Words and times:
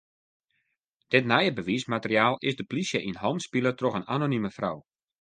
Dit 1.07 1.25
nije 1.25 1.53
bewiismateriaal 1.57 2.35
is 2.47 2.55
de 2.59 2.65
plysje 2.71 2.99
yn 3.09 3.19
hannen 3.23 3.45
spile 3.47 3.71
troch 3.79 3.97
in 3.99 4.09
anonime 4.15 4.51
frou. 4.57 4.77